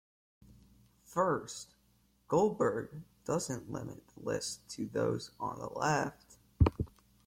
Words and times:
First, 1.05 1.75
Goldberg 2.27 3.03
doesn't 3.23 3.71
limit 3.71 4.01
the 4.07 4.23
list 4.23 4.67
to 4.69 4.87
those 4.87 5.29
on 5.39 5.59
the 5.59 5.67
Left. 5.77 6.37